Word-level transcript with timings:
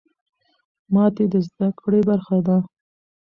ماتې 0.93 1.25
د 1.33 1.35
زده 1.47 1.67
کړې 1.79 2.01
برخه 2.09 2.37
ده. 2.47 2.57